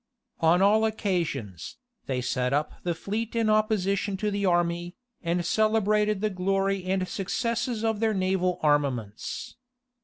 [0.39, 6.21] On all occasions, they set up the fleet in opposition to the army, and celebrated
[6.21, 9.57] the glory and successes of their naval armaments.